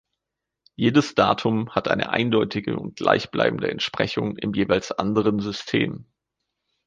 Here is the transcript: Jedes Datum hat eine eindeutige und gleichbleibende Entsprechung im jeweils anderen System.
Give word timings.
Jedes 0.75 1.13
Datum 1.13 1.75
hat 1.75 1.87
eine 1.87 2.09
eindeutige 2.09 2.75
und 2.75 2.95
gleichbleibende 2.95 3.69
Entsprechung 3.69 4.35
im 4.35 4.55
jeweils 4.55 4.91
anderen 4.91 5.39
System. 5.39 6.07